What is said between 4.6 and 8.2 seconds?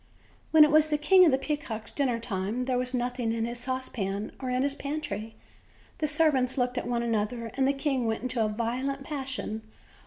his pantry; the servants looked at one another and the king